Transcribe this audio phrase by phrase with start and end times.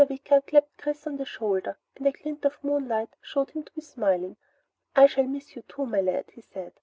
[0.09, 3.81] Wicker clapped Chris on the shoulder and a glint of moonlight showed him to be
[3.81, 4.35] smiling.
[4.95, 6.73] "I shall miss you too, my lad," he said.